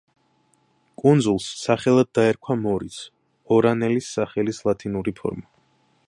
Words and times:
კუნძულს 1.01 1.49
სახელად 1.65 2.09
დაერქვა 2.19 2.57
მორიც 2.61 2.97
ორანელის 3.57 4.09
სახელის 4.17 4.63
ლათინური 4.69 5.15
ფორმა. 5.21 5.47